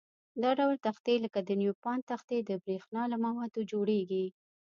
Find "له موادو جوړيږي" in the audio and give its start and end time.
3.11-4.25